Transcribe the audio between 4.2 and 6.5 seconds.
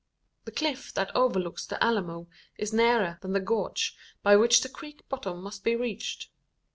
by which the creek bottom must be reached.